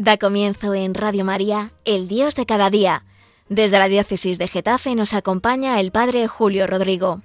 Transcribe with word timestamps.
Da 0.00 0.16
comienzo 0.16 0.76
en 0.76 0.94
Radio 0.94 1.24
María, 1.24 1.72
El 1.84 2.06
Dios 2.06 2.36
de 2.36 2.46
cada 2.46 2.70
día. 2.70 3.04
Desde 3.48 3.80
la 3.80 3.88
diócesis 3.88 4.38
de 4.38 4.46
Getafe 4.46 4.94
nos 4.94 5.12
acompaña 5.12 5.80
el 5.80 5.90
Padre 5.90 6.28
Julio 6.28 6.68
Rodrigo. 6.68 7.20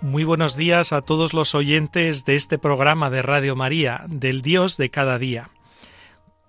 Muy 0.00 0.24
buenos 0.24 0.56
días 0.56 0.94
a 0.94 1.02
todos 1.02 1.34
los 1.34 1.54
oyentes 1.54 2.24
de 2.24 2.36
este 2.36 2.56
programa 2.56 3.10
de 3.10 3.20
Radio 3.20 3.54
María, 3.54 4.06
del 4.08 4.40
Dios 4.40 4.78
de 4.78 4.88
cada 4.88 5.18
día. 5.18 5.50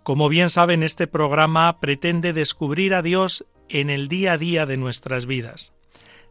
Como 0.03 0.29
bien 0.29 0.49
saben, 0.49 0.83
este 0.83 1.05
programa 1.05 1.81
pretende 1.81 2.31
descubrir 2.31 2.93
a 2.93 3.01
Dios 3.01 3.43
en 3.69 3.89
el 3.89 4.07
día 4.07 4.33
a 4.33 4.37
día 4.37 4.65
de 4.65 4.77
nuestras 4.77 5.25
vidas. 5.25 5.73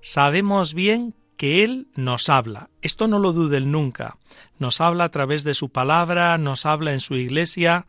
Sabemos 0.01 0.75
bien 0.75 1.15
que 1.37 1.65
Él 1.65 1.89
nos 1.95 2.29
habla. 2.29 2.71
Esto 2.83 3.09
no 3.09 3.19
lo 3.19 3.33
duden 3.33 3.73
nunca. 3.73 4.19
Nos 4.59 4.81
habla 4.81 5.05
a 5.05 5.11
través 5.11 5.45
de 5.45 5.55
su 5.55 5.71
palabra, 5.71 6.39
nos 6.39 6.67
habla 6.67 6.93
en 6.93 7.01
su 7.01 7.17
iglesia, 7.17 7.87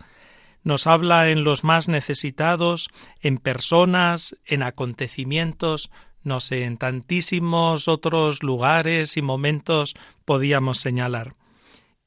nos 0.63 0.85
habla 0.85 1.29
en 1.29 1.43
los 1.43 1.63
más 1.63 1.87
necesitados, 1.87 2.89
en 3.21 3.37
personas, 3.37 4.35
en 4.45 4.63
acontecimientos, 4.63 5.89
no 6.23 6.41
sé, 6.41 6.65
en 6.65 6.77
tantísimos 6.77 7.87
otros 7.87 8.43
lugares 8.43 9.15
y 9.15 9.21
momentos 9.21 9.95
podíamos 10.25 10.79
señalar. 10.79 11.33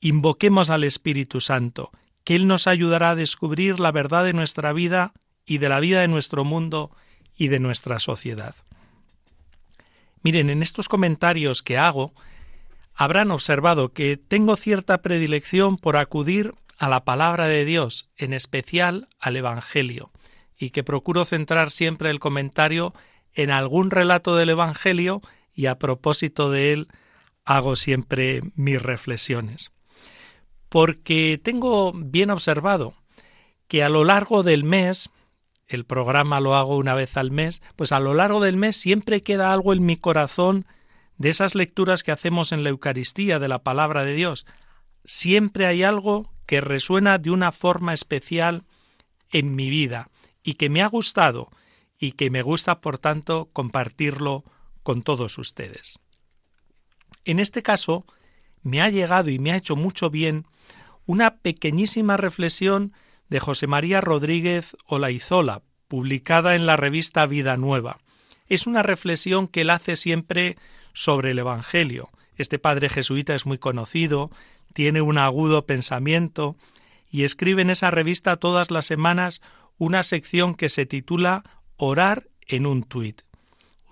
Invoquemos 0.01 0.69
al 0.69 0.85
Espíritu 0.85 1.41
Santo, 1.41 1.91
que 2.25 2.35
Él 2.37 2.47
nos 2.47 2.67
ayudará 2.67 3.11
a 3.11 3.17
descubrir 3.17 3.81
la 3.81 3.93
verdad 3.93 4.25
de 4.25 4.35
nuestra 4.35 4.73
vida 4.75 5.15
y 5.47 5.59
de 5.59 5.69
la 5.71 5.81
vida 5.81 6.01
de 6.01 6.09
nuestro 6.09 6.45
mundo 6.45 6.91
y 7.41 7.49
de 7.49 7.59
nuestra 7.59 7.99
sociedad. 8.01 8.55
Miren, 10.23 10.51
en 10.51 10.63
estos 10.63 10.91
comentarios 10.91 11.63
que 11.63 11.79
hago, 11.79 12.13
habrán 12.95 13.31
observado 13.31 13.95
que 13.95 14.19
tengo 14.19 14.57
cierta 14.57 15.01
predilección 15.01 15.79
por 15.79 15.97
acudir 15.97 16.53
a 16.79 16.91
la 16.91 17.03
palabra 17.03 17.47
de 17.47 17.65
Dios, 17.65 18.11
en 18.19 18.35
especial 18.35 19.09
al 19.19 19.37
Evangelio, 19.37 20.11
y 20.59 20.69
que 20.69 20.85
procuro 20.85 21.25
centrar 21.25 21.71
siempre 21.71 22.11
el 22.11 22.21
comentario 22.21 22.93
en 23.33 23.51
algún 23.51 23.91
relato 23.91 24.37
del 24.37 24.51
Evangelio 24.51 25.23
y 25.55 25.65
a 25.65 25.79
propósito 25.79 26.51
de 26.51 26.73
él 26.73 26.89
hago 27.47 27.75
siempre 27.75 28.43
mis 28.55 28.83
reflexiones. 28.83 29.73
Porque 30.69 31.41
tengo 31.43 31.95
bien 31.95 32.29
observado 32.29 32.93
que 33.67 33.83
a 33.83 33.89
lo 33.89 34.05
largo 34.05 34.43
del 34.43 34.63
mes 34.63 35.09
el 35.71 35.85
programa 35.85 36.41
lo 36.41 36.57
hago 36.57 36.77
una 36.77 36.95
vez 36.95 37.17
al 37.17 37.31
mes, 37.31 37.63
pues 37.77 37.93
a 37.93 38.01
lo 38.01 38.13
largo 38.13 38.41
del 38.41 38.57
mes 38.57 38.77
siempre 38.77 39.23
queda 39.23 39.53
algo 39.53 39.73
en 39.73 39.87
mi 39.87 39.97
corazón 39.97 40.67
de 41.17 41.31
esas 41.31 41.55
lecturas 41.55 42.03
que 42.03 42.11
hacemos 42.11 42.51
en 42.51 42.65
la 42.65 42.71
Eucaristía 42.71 43.39
de 43.39 43.47
la 43.47 43.63
palabra 43.63 44.05
de 44.05 44.15
Dios. 44.15 44.47
Siempre 45.05 45.67
hay 45.67 45.85
algo 45.85 46.33
que 46.45 46.61
resuena 46.61 47.19
de 47.19 47.31
una 47.31 47.53
forma 47.53 47.95
especial 47.95 48.65
en 49.31 49.55
mi 49.55 49.71
vida 49.71 50.11
y 50.43 50.55
que 50.55 50.69
me 50.69 50.83
ha 50.83 50.89
gustado 50.89 51.51
y 52.01 52.13
que 52.13 52.31
me 52.31 52.43
gusta, 52.43 52.81
por 52.81 52.99
tanto, 52.99 53.49
compartirlo 53.53 54.43
con 54.83 55.03
todos 55.03 55.39
ustedes. 55.39 56.01
En 57.25 57.39
este 57.39 57.63
caso, 57.63 58.05
me 58.63 58.83
ha 58.83 58.91
llegado 58.91 59.31
y 59.31 59.39
me 59.39 59.53
ha 59.53 59.57
hecho 59.57 59.77
mucho 59.77 60.11
bien 60.11 60.47
una 61.07 61.37
pequeñísima 61.37 62.17
reflexión 62.17 62.93
de 63.31 63.41
José 63.41 63.67
María 63.67 64.01
Rodríguez 64.01 64.77
Olaizola, 64.87 65.63
publicada 65.89 66.57
en 66.57 66.67
la 66.67 66.77
revista 66.77 67.25
Vida 67.27 67.57
Nueva. 67.57 67.99
Es 68.49 68.67
una 68.67 68.83
reflexión 68.83 69.47
que 69.47 69.63
él 69.63 69.71
hace 69.71 69.97
siempre 69.97 70.57
sobre 70.93 71.31
el 71.31 71.39
Evangelio. 71.39 72.11
Este 72.37 72.59
padre 72.59 72.89
jesuita 72.89 73.35
es 73.35 73.47
muy 73.47 73.59
conocido, 73.59 74.31
tiene 74.75 75.01
un 75.01 75.17
agudo 75.17 75.65
pensamiento 75.65 76.57
y 77.11 77.23
escribe 77.23 77.63
en 77.63 77.71
esa 77.71 77.91
revista 77.91 78.37
todas 78.37 78.71
las 78.71 78.87
semanas 78.87 79.41
una 79.79 80.03
sección 80.03 80.55
que 80.55 80.69
se 80.69 80.85
titula 80.85 81.45
Orar 81.77 82.29
en 82.47 82.67
un 82.67 82.83
tuit. 82.83 83.23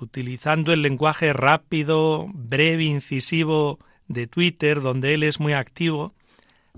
Utilizando 0.00 0.72
el 0.72 0.82
lenguaje 0.82 1.32
rápido, 1.32 2.26
breve, 2.32 2.84
incisivo 2.84 3.78
de 4.08 4.26
Twitter, 4.26 4.80
donde 4.80 5.14
él 5.14 5.22
es 5.22 5.38
muy 5.38 5.52
activo, 5.52 6.14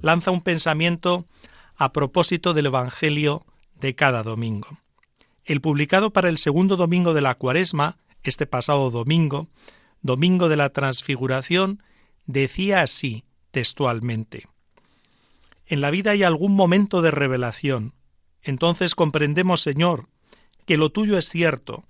lanza 0.00 0.30
un 0.30 0.42
pensamiento 0.42 1.26
a 1.80 1.94
propósito 1.94 2.52
del 2.52 2.66
Evangelio 2.66 3.46
de 3.80 3.94
cada 3.94 4.22
domingo. 4.22 4.68
El 5.46 5.62
publicado 5.62 6.12
para 6.12 6.28
el 6.28 6.36
segundo 6.36 6.76
domingo 6.76 7.14
de 7.14 7.22
la 7.22 7.36
cuaresma, 7.36 7.96
este 8.22 8.44
pasado 8.44 8.90
domingo, 8.90 9.48
domingo 10.02 10.50
de 10.50 10.58
la 10.58 10.68
transfiguración, 10.74 11.82
decía 12.26 12.82
así 12.82 13.24
textualmente. 13.50 14.46
En 15.64 15.80
la 15.80 15.90
vida 15.90 16.10
hay 16.10 16.22
algún 16.22 16.52
momento 16.52 17.00
de 17.00 17.12
revelación. 17.12 17.94
Entonces 18.42 18.94
comprendemos, 18.94 19.62
Señor, 19.62 20.06
que 20.66 20.76
lo 20.76 20.90
tuyo 20.90 21.16
es 21.16 21.30
cierto. 21.30 21.84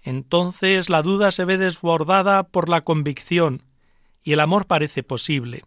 Entonces 0.00 0.88
la 0.88 1.02
duda 1.02 1.30
se 1.32 1.44
ve 1.44 1.58
desbordada 1.58 2.44
por 2.44 2.70
la 2.70 2.80
convicción 2.80 3.62
y 4.22 4.32
el 4.32 4.40
amor 4.40 4.66
parece 4.66 5.02
posible. 5.02 5.64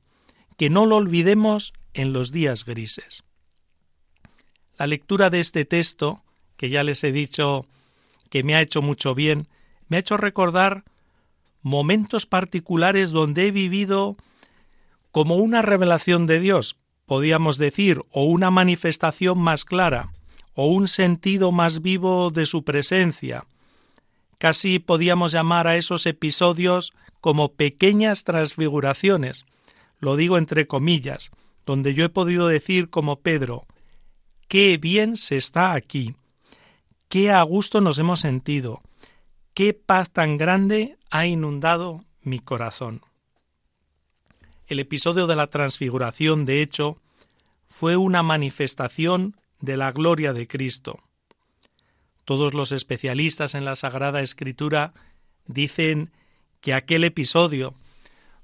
Que 0.57 0.71
no 0.71 0.87
lo 0.87 0.95
olvidemos 0.95 1.73
en 1.93 2.11
los 2.11 2.31
días 2.31 2.65
grises. 2.65 3.23
La 4.77 4.85
lectura 4.87 5.29
de 5.29 5.39
este 5.39 5.65
texto, 5.65 6.23
que 6.55 6.69
ya 6.69 6.83
les 6.83 7.03
he 7.03 7.11
dicho 7.11 7.65
que 8.29 8.43
me 8.43 8.55
ha 8.55 8.61
hecho 8.61 8.81
mucho 8.81 9.15
bien, 9.15 9.47
me 9.87 9.97
ha 9.97 9.99
hecho 10.01 10.17
recordar 10.17 10.83
momentos 11.63 12.25
particulares 12.25 13.11
donde 13.11 13.47
he 13.47 13.51
vivido 13.51 14.17
como 15.11 15.35
una 15.35 15.63
revelación 15.63 16.27
de 16.27 16.39
Dios, 16.39 16.77
podíamos 17.07 17.57
decir, 17.57 18.03
o 18.11 18.25
una 18.25 18.51
manifestación 18.51 19.39
más 19.39 19.65
clara, 19.65 20.11
o 20.53 20.67
un 20.67 20.87
sentido 20.87 21.51
más 21.51 21.81
vivo 21.81 22.29
de 22.29 22.45
su 22.45 22.63
presencia. 22.63 23.45
Casi 24.37 24.77
podíamos 24.77 25.31
llamar 25.31 25.67
a 25.67 25.77
esos 25.77 26.05
episodios 26.05 26.93
como 27.19 27.53
pequeñas 27.53 28.23
transfiguraciones, 28.23 29.45
lo 29.99 30.15
digo 30.15 30.37
entre 30.37 30.67
comillas, 30.67 31.31
donde 31.65 31.95
yo 31.95 32.05
he 32.05 32.09
podido 32.09 32.47
decir 32.47 32.89
como 32.89 33.21
Pedro, 33.21 33.65
Qué 34.47 34.77
bien 34.77 35.17
se 35.17 35.35
está 35.35 35.73
aquí. 35.73 36.15
Qué 37.09 37.31
a 37.31 37.41
gusto 37.43 37.81
nos 37.81 37.99
hemos 37.99 38.21
sentido. 38.21 38.81
Qué 39.53 39.73
paz 39.73 40.09
tan 40.11 40.37
grande 40.37 40.97
ha 41.09 41.25
inundado 41.25 42.05
mi 42.21 42.39
corazón. 42.39 43.01
El 44.67 44.79
episodio 44.79 45.27
de 45.27 45.35
la 45.35 45.47
transfiguración, 45.47 46.45
de 46.45 46.61
hecho, 46.61 46.97
fue 47.67 47.97
una 47.97 48.23
manifestación 48.23 49.35
de 49.59 49.77
la 49.77 49.91
gloria 49.91 50.33
de 50.33 50.47
Cristo. 50.47 50.99
Todos 52.23 52.53
los 52.53 52.71
especialistas 52.71 53.53
en 53.53 53.65
la 53.65 53.75
Sagrada 53.75 54.21
Escritura 54.21 54.93
dicen 55.45 56.11
que 56.61 56.73
aquel 56.73 57.03
episodio 57.03 57.73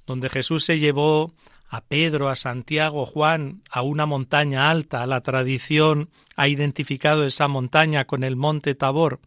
donde 0.05 0.29
Jesús 0.29 0.65
se 0.65 0.79
llevó 0.79 1.33
a 1.73 1.81
Pedro, 1.81 2.29
a 2.29 2.35
Santiago, 2.35 3.07
Juan, 3.07 3.63
a 3.67 3.81
una 3.81 4.05
montaña 4.05 4.69
alta. 4.69 5.07
La 5.07 5.21
tradición 5.21 6.11
ha 6.35 6.47
identificado 6.47 7.25
esa 7.25 7.47
montaña 7.47 8.05
con 8.05 8.23
el 8.23 8.35
monte 8.35 8.75
Tabor. 8.75 9.21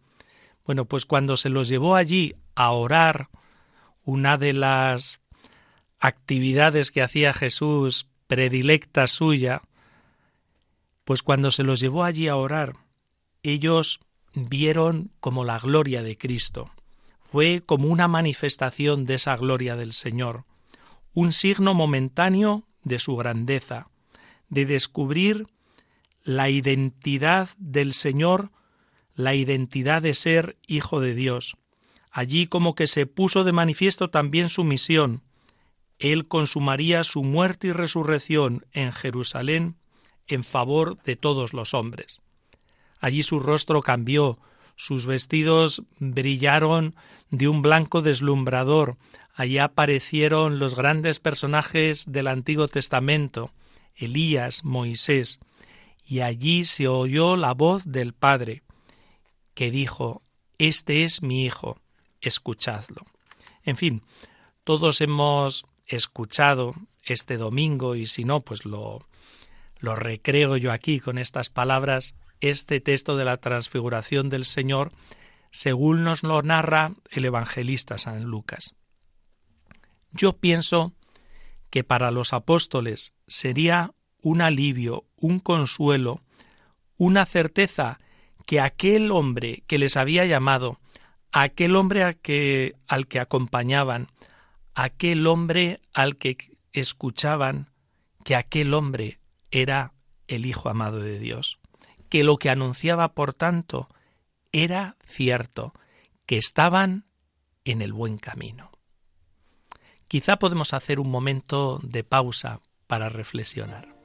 Bueno, 0.65 0.85
pues 0.85 1.05
cuando 1.05 1.35
se 1.35 1.49
los 1.49 1.67
llevó 1.67 1.95
allí 1.95 2.35
a 2.55 2.71
orar, 2.71 3.27
una 4.05 4.37
de 4.37 4.53
las 4.53 5.19
actividades 5.99 6.91
que 6.91 7.01
hacía 7.01 7.33
Jesús 7.33 8.07
predilecta 8.27 9.07
suya, 9.07 9.61
pues 11.03 11.23
cuando 11.23 11.51
se 11.51 11.63
los 11.63 11.81
llevó 11.81 12.05
allí 12.05 12.29
a 12.29 12.37
orar, 12.37 12.77
ellos 13.43 13.99
vieron 14.33 15.11
como 15.19 15.43
la 15.43 15.59
gloria 15.59 16.01
de 16.01 16.17
Cristo. 16.17 16.71
Fue 17.29 17.61
como 17.65 17.89
una 17.89 18.07
manifestación 18.07 19.05
de 19.05 19.15
esa 19.15 19.35
gloria 19.35 19.75
del 19.75 19.91
Señor 19.91 20.45
un 21.17 21.33
signo 21.33 21.73
momentáneo 21.73 22.67
de 22.83 22.99
su 22.99 23.15
grandeza, 23.15 23.89
de 24.49 24.67
descubrir 24.67 25.47
la 26.21 26.51
identidad 26.51 27.49
del 27.57 27.95
Señor, 27.95 28.51
la 29.15 29.33
identidad 29.33 30.03
de 30.03 30.13
ser 30.13 30.57
Hijo 30.67 31.01
de 31.01 31.15
Dios. 31.15 31.57
Allí 32.11 32.45
como 32.45 32.75
que 32.75 32.85
se 32.85 33.07
puso 33.07 33.43
de 33.43 33.51
manifiesto 33.51 34.11
también 34.11 34.47
su 34.47 34.63
misión. 34.63 35.23
Él 35.97 36.27
consumaría 36.27 37.03
su 37.03 37.23
muerte 37.23 37.69
y 37.69 37.71
resurrección 37.71 38.67
en 38.71 38.93
Jerusalén 38.93 39.75
en 40.27 40.43
favor 40.43 41.01
de 41.01 41.15
todos 41.15 41.51
los 41.51 41.73
hombres. 41.73 42.21
Allí 42.99 43.23
su 43.23 43.39
rostro 43.39 43.81
cambió, 43.81 44.37
sus 44.77 45.05
vestidos 45.05 45.83
brillaron 45.99 46.95
de 47.29 47.49
un 47.49 47.61
blanco 47.61 48.01
deslumbrador, 48.01 48.97
Allí 49.37 49.59
aparecieron 49.59 50.57
los 50.57 50.73
grandes 50.73 51.19
personajes 51.19 52.05
del 52.07 52.25
Antiguo 52.25 52.67
Testamento, 52.67 53.51
Elías, 53.95 54.65
Moisés, 54.65 55.39
y 56.03 56.21
allí 56.21 56.65
se 56.65 56.87
oyó 56.87 57.35
la 57.35 57.53
voz 57.53 57.83
del 57.85 58.13
Padre, 58.13 58.63
que 59.53 59.69
dijo, 59.69 60.23
Este 60.57 61.03
es 61.03 61.21
mi 61.21 61.45
Hijo, 61.45 61.79
escuchadlo. 62.19 63.05
En 63.63 63.77
fin, 63.77 64.01
todos 64.63 65.01
hemos 65.01 65.67
escuchado 65.85 66.73
este 67.03 67.37
domingo 67.37 67.93
y 67.93 68.07
si 68.07 68.23
no, 68.25 68.39
pues 68.39 68.65
lo, 68.65 69.07
lo 69.77 69.95
recreo 69.95 70.57
yo 70.57 70.71
aquí 70.71 70.99
con 70.99 71.19
estas 71.19 71.49
palabras, 71.49 72.15
este 72.41 72.79
texto 72.79 73.17
de 73.17 73.25
la 73.25 73.37
transfiguración 73.37 74.29
del 74.29 74.45
Señor, 74.45 74.91
según 75.51 76.03
nos 76.03 76.23
lo 76.23 76.41
narra 76.41 76.93
el 77.09 77.25
evangelista 77.25 77.97
San 77.97 78.23
Lucas. 78.25 78.75
Yo 80.11 80.37
pienso 80.37 80.93
que 81.69 81.83
para 81.83 82.11
los 82.11 82.33
apóstoles 82.33 83.13
sería 83.27 83.93
un 84.21 84.41
alivio, 84.41 85.05
un 85.15 85.39
consuelo, 85.39 86.21
una 86.97 87.25
certeza 87.25 87.99
que 88.45 88.59
aquel 88.61 89.11
hombre 89.11 89.63
que 89.67 89.77
les 89.77 89.97
había 89.97 90.25
llamado, 90.25 90.79
aquel 91.31 91.75
hombre 91.75 92.03
al 92.03 92.17
que, 92.17 92.75
al 92.87 93.07
que 93.07 93.19
acompañaban, 93.19 94.07
aquel 94.73 95.27
hombre 95.27 95.81
al 95.93 96.15
que 96.15 96.37
escuchaban, 96.71 97.69
que 98.23 98.35
aquel 98.35 98.73
hombre 98.73 99.19
era 99.51 99.93
el 100.27 100.45
Hijo 100.45 100.69
amado 100.69 100.99
de 100.99 101.19
Dios, 101.19 101.56
que 102.09 102.23
lo 102.23 102.37
que 102.37 102.49
anunciaba, 102.49 103.13
por 103.13 103.33
tanto, 103.33 103.89
era 104.51 104.97
cierto, 105.05 105.73
que 106.25 106.37
estaban 106.37 107.05
en 107.65 107.81
el 107.81 107.93
buen 107.93 108.17
camino. 108.17 108.71
Quizá 110.07 110.39
podemos 110.39 110.73
hacer 110.73 110.99
un 110.99 111.09
momento 111.09 111.79
de 111.83 112.03
pausa 112.03 112.61
para 112.87 113.09
reflexionar. 113.09 113.96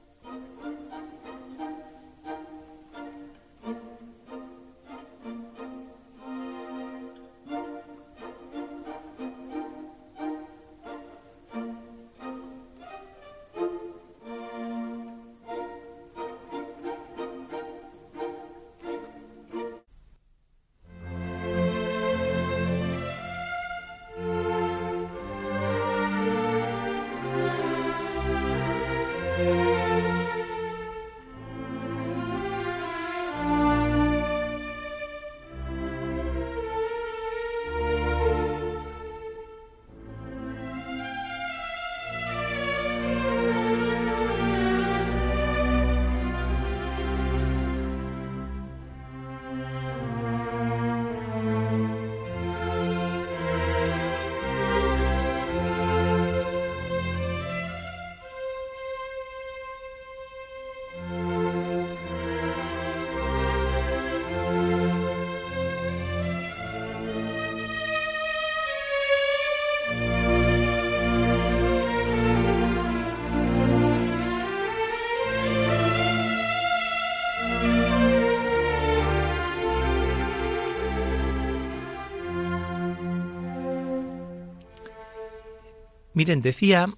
Miren, 86.15 86.43
decía 86.43 86.89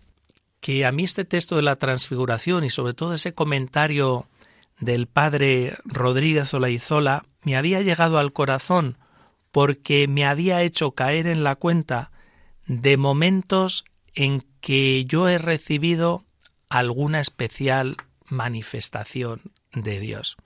que 0.61 0.85
a 0.85 0.93
mí 0.93 1.05
este 1.05 1.25
texto 1.25 1.57
de 1.57 1.63
la 1.63 1.77
transfiguración 1.77 2.65
y 2.65 2.71
sobre 2.71 2.95
todo 2.95 3.15
ese 3.15 3.35
comentario 3.35 4.27
del 4.81 5.07
padre 5.07 5.77
Rodríguez 5.85 6.53
Olaizola 6.55 7.25
me 7.43 7.57
había 7.57 7.83
llegado 7.83 8.19
al 8.19 8.33
corazón 8.33 8.99
porque 9.53 10.09
me 10.09 10.25
había 10.25 10.63
hecho 10.63 10.93
caer 10.93 11.27
en 11.27 11.45
la 11.45 11.55
cuenta 11.55 12.11
de 12.67 12.97
momentos 12.97 13.85
en 14.15 14.45
que 14.61 15.05
yo 15.05 15.29
he 15.29 15.39
recibido 15.39 16.25
alguna 16.69 17.21
especial 17.21 17.97
manifestación 18.27 19.43
de 19.73 20.01
Dios. 20.01 20.37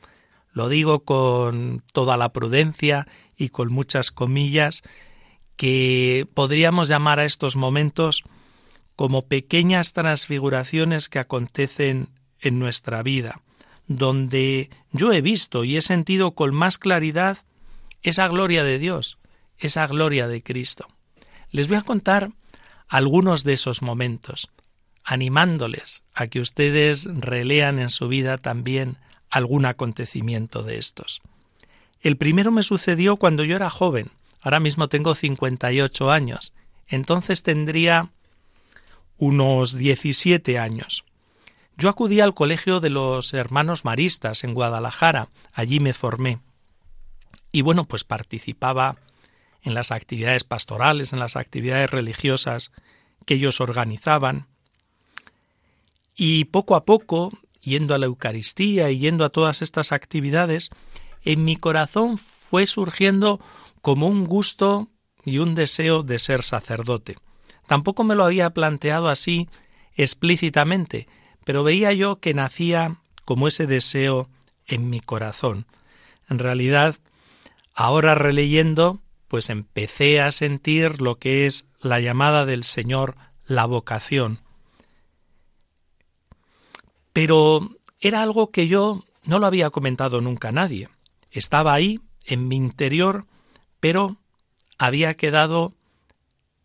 Lo 0.52 0.68
digo 0.68 1.04
con 1.04 1.82
toda 1.92 2.16
la 2.16 2.32
prudencia 2.32 3.06
y 3.36 3.50
con 3.50 3.72
muchas 3.72 4.10
comillas 4.10 4.82
que 5.56 6.26
podríamos 6.34 6.88
llamar 6.88 7.20
a 7.20 7.24
estos 7.24 7.56
momentos 7.56 8.24
como 8.98 9.26
pequeñas 9.26 9.92
transfiguraciones 9.92 11.08
que 11.08 11.20
acontecen 11.20 12.08
en 12.40 12.58
nuestra 12.58 13.04
vida, 13.04 13.42
donde 13.86 14.70
yo 14.90 15.12
he 15.12 15.22
visto 15.22 15.62
y 15.62 15.76
he 15.76 15.82
sentido 15.82 16.32
con 16.32 16.52
más 16.52 16.78
claridad 16.78 17.38
esa 18.02 18.26
gloria 18.26 18.64
de 18.64 18.80
Dios, 18.80 19.18
esa 19.56 19.86
gloria 19.86 20.26
de 20.26 20.42
Cristo. 20.42 20.88
Les 21.52 21.68
voy 21.68 21.76
a 21.76 21.82
contar 21.82 22.32
algunos 22.88 23.44
de 23.44 23.52
esos 23.52 23.82
momentos, 23.82 24.50
animándoles 25.04 26.02
a 26.12 26.26
que 26.26 26.40
ustedes 26.40 27.04
relean 27.04 27.78
en 27.78 27.90
su 27.90 28.08
vida 28.08 28.36
también 28.36 28.96
algún 29.30 29.64
acontecimiento 29.64 30.64
de 30.64 30.78
estos. 30.78 31.22
El 32.00 32.16
primero 32.16 32.50
me 32.50 32.64
sucedió 32.64 33.14
cuando 33.14 33.44
yo 33.44 33.54
era 33.54 33.70
joven, 33.70 34.10
ahora 34.40 34.58
mismo 34.58 34.88
tengo 34.88 35.14
58 35.14 36.10
años, 36.10 36.52
entonces 36.88 37.44
tendría 37.44 38.10
unos 39.18 39.74
17 39.76 40.58
años. 40.58 41.04
Yo 41.76 41.88
acudí 41.88 42.20
al 42.20 42.34
colegio 42.34 42.80
de 42.80 42.90
los 42.90 43.34
hermanos 43.34 43.84
maristas 43.84 44.42
en 44.42 44.54
Guadalajara, 44.54 45.28
allí 45.52 45.80
me 45.80 45.94
formé. 45.94 46.40
Y 47.52 47.62
bueno, 47.62 47.84
pues 47.84 48.04
participaba 48.04 48.96
en 49.62 49.74
las 49.74 49.92
actividades 49.92 50.44
pastorales, 50.44 51.12
en 51.12 51.18
las 51.18 51.36
actividades 51.36 51.90
religiosas 51.90 52.72
que 53.26 53.34
ellos 53.34 53.60
organizaban. 53.60 54.46
Y 56.16 56.46
poco 56.46 56.74
a 56.74 56.84
poco, 56.84 57.32
yendo 57.60 57.94
a 57.94 57.98
la 57.98 58.06
Eucaristía 58.06 58.90
y 58.90 58.98
yendo 58.98 59.24
a 59.24 59.30
todas 59.30 59.62
estas 59.62 59.92
actividades, 59.92 60.70
en 61.24 61.44
mi 61.44 61.56
corazón 61.56 62.18
fue 62.50 62.66
surgiendo 62.66 63.40
como 63.82 64.08
un 64.08 64.26
gusto 64.26 64.88
y 65.24 65.38
un 65.38 65.54
deseo 65.54 66.02
de 66.02 66.18
ser 66.18 66.42
sacerdote. 66.42 67.16
Tampoco 67.68 68.02
me 68.02 68.14
lo 68.14 68.24
había 68.24 68.48
planteado 68.50 69.10
así 69.10 69.46
explícitamente, 69.94 71.06
pero 71.44 71.62
veía 71.62 71.92
yo 71.92 72.18
que 72.18 72.32
nacía 72.32 72.96
como 73.26 73.46
ese 73.46 73.66
deseo 73.66 74.30
en 74.66 74.88
mi 74.88 75.00
corazón. 75.00 75.66
En 76.30 76.38
realidad, 76.38 76.96
ahora 77.74 78.14
releyendo, 78.14 79.02
pues 79.28 79.50
empecé 79.50 80.22
a 80.22 80.32
sentir 80.32 81.02
lo 81.02 81.18
que 81.18 81.44
es 81.44 81.66
la 81.78 82.00
llamada 82.00 82.46
del 82.46 82.64
Señor, 82.64 83.16
la 83.44 83.66
vocación. 83.66 84.40
Pero 87.12 87.76
era 88.00 88.22
algo 88.22 88.50
que 88.50 88.66
yo 88.66 89.04
no 89.24 89.38
lo 89.38 89.46
había 89.46 89.68
comentado 89.68 90.22
nunca 90.22 90.48
a 90.48 90.52
nadie. 90.52 90.88
Estaba 91.30 91.74
ahí, 91.74 92.00
en 92.24 92.48
mi 92.48 92.56
interior, 92.56 93.26
pero 93.78 94.16
había 94.78 95.12
quedado 95.14 95.74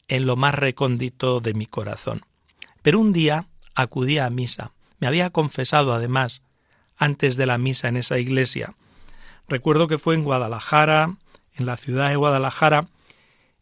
en 0.08 0.26
lo 0.26 0.36
más 0.36 0.56
recóndito 0.56 1.40
de 1.40 1.54
mi 1.54 1.66
corazón. 1.66 2.26
Pero 2.82 3.00
un 3.00 3.14
día 3.14 3.48
acudí 3.76 4.18
a 4.18 4.30
misa. 4.30 4.72
Me 5.00 5.08
había 5.08 5.30
confesado, 5.30 5.94
además, 5.94 6.44
antes 6.98 7.36
de 7.38 7.46
la 7.46 7.58
misa 7.58 7.88
en 7.88 7.98
esa 7.98 8.20
iglesia. 8.20 8.76
Recuerdo 9.48 9.88
que 9.88 9.98
fue 9.98 10.16
en 10.16 10.24
Guadalajara, 10.24 11.16
en 11.56 11.66
la 11.66 11.78
ciudad 11.78 12.10
de 12.10 12.16
Guadalajara, 12.16 12.88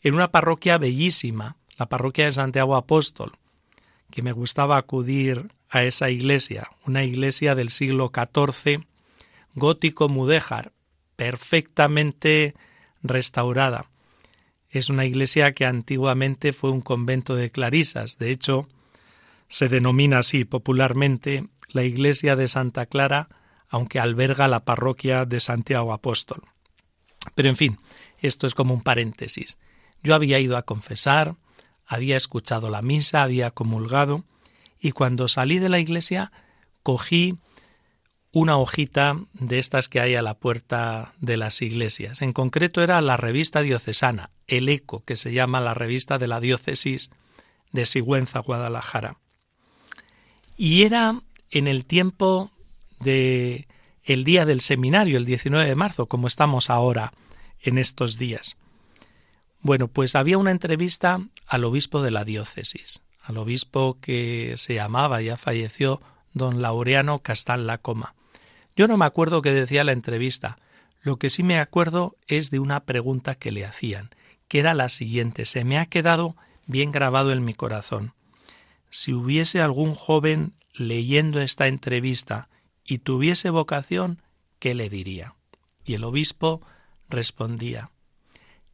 en 0.01 0.15
una 0.15 0.31
parroquia 0.31 0.77
bellísima, 0.77 1.55
la 1.77 1.87
parroquia 1.87 2.25
de 2.25 2.31
Santiago 2.33 2.75
Apóstol, 2.75 3.33
que 4.11 4.21
me 4.21 4.31
gustaba 4.31 4.77
acudir 4.77 5.51
a 5.69 5.83
esa 5.83 6.09
iglesia, 6.09 6.69
una 6.85 7.03
iglesia 7.03 7.55
del 7.55 7.69
siglo 7.69 8.11
XIV, 8.13 8.83
gótico 9.55 10.09
mudéjar, 10.09 10.71
perfectamente 11.15 12.55
restaurada. 13.03 13.85
Es 14.71 14.89
una 14.89 15.05
iglesia 15.05 15.53
que 15.53 15.65
antiguamente 15.65 16.53
fue 16.53 16.71
un 16.71 16.81
convento 16.81 17.35
de 17.35 17.51
clarisas. 17.51 18.17
De 18.17 18.31
hecho, 18.31 18.67
se 19.49 19.67
denomina 19.67 20.19
así 20.19 20.45
popularmente 20.45 21.47
la 21.67 21.83
iglesia 21.83 22.37
de 22.37 22.47
Santa 22.47 22.85
Clara, 22.85 23.27
aunque 23.69 23.99
alberga 23.99 24.47
la 24.47 24.63
parroquia 24.63 25.25
de 25.25 25.41
Santiago 25.41 25.91
Apóstol. 25.91 26.43
Pero 27.35 27.49
en 27.49 27.57
fin, 27.57 27.77
Esto 28.21 28.45
es 28.45 28.53
como 28.53 28.73
un 28.73 28.83
paréntesis. 28.83 29.57
Yo 30.03 30.13
había 30.15 30.39
ido 30.39 30.55
a 30.55 30.61
confesar, 30.61 31.35
había 31.87 32.15
escuchado 32.15 32.69
la 32.69 32.81
misa, 32.81 33.23
había 33.23 33.51
comulgado, 33.51 34.25
y 34.79 34.91
cuando 34.91 35.27
salí 35.27 35.59
de 35.59 35.69
la 35.69 35.79
iglesia 35.79 36.31
cogí 36.83 37.37
una 38.33 38.57
hojita 38.57 39.17
de 39.33 39.59
estas 39.59 39.89
que 39.89 39.99
hay 39.99 40.15
a 40.15 40.21
la 40.21 40.35
puerta 40.35 41.13
de 41.19 41.37
las 41.37 41.61
iglesias. 41.61 42.21
En 42.21 42.31
concreto 42.31 42.81
era 42.81 43.01
la 43.01 43.17
revista 43.17 43.61
diocesana, 43.61 44.29
El 44.47 44.69
Eco, 44.69 45.03
que 45.03 45.15
se 45.15 45.33
llama 45.33 45.59
la 45.59 45.73
revista 45.73 46.17
de 46.17 46.27
la 46.27 46.39
diócesis 46.39 47.09
de 47.71 47.85
Sigüenza, 47.85 48.39
Guadalajara. 48.39 49.17
Y 50.57 50.83
era 50.83 51.21
en 51.49 51.67
el 51.67 51.85
tiempo 51.85 52.51
de 52.99 53.67
el 54.03 54.23
día 54.23 54.45
del 54.45 54.61
seminario, 54.61 55.17
el 55.17 55.25
19 55.25 55.67
de 55.67 55.75
marzo, 55.75 56.05
como 56.05 56.27
estamos 56.27 56.69
ahora 56.69 57.13
en 57.61 57.77
estos 57.77 58.17
días. 58.17 58.57
Bueno, 59.61 59.87
pues 59.87 60.15
había 60.15 60.37
una 60.37 60.51
entrevista 60.51 61.19
al 61.45 61.63
obispo 61.65 62.01
de 62.01 62.11
la 62.11 62.23
diócesis, 62.23 63.01
al 63.23 63.37
obispo 63.37 63.99
que 64.01 64.53
se 64.57 64.73
llamaba, 64.73 65.21
ya 65.21 65.37
falleció, 65.37 66.01
don 66.33 66.61
Laureano 66.61 67.19
Castán 67.19 67.67
Lacoma. 67.67 68.15
Yo 68.75 68.87
no 68.87 68.97
me 68.97 69.05
acuerdo 69.05 69.41
qué 69.41 69.51
decía 69.51 69.83
la 69.83 69.91
entrevista. 69.91 70.57
Lo 71.01 71.17
que 71.17 71.29
sí 71.29 71.43
me 71.43 71.59
acuerdo 71.59 72.15
es 72.27 72.51
de 72.51 72.59
una 72.59 72.81
pregunta 72.85 73.35
que 73.35 73.51
le 73.51 73.65
hacían, 73.65 74.09
que 74.47 74.59
era 74.59 74.73
la 74.73 74.89
siguiente. 74.89 75.45
Se 75.45 75.63
me 75.63 75.77
ha 75.77 75.85
quedado 75.85 76.35
bien 76.67 76.91
grabado 76.91 77.31
en 77.31 77.43
mi 77.43 77.53
corazón. 77.53 78.13
Si 78.89 79.13
hubiese 79.13 79.61
algún 79.61 79.95
joven 79.95 80.53
leyendo 80.73 81.41
esta 81.41 81.67
entrevista 81.67 82.49
y 82.85 82.99
tuviese 82.99 83.49
vocación, 83.49 84.21
¿qué 84.59 84.73
le 84.73 84.89
diría? 84.89 85.35
Y 85.83 85.95
el 85.95 86.03
obispo 86.03 86.61
respondía, 87.09 87.91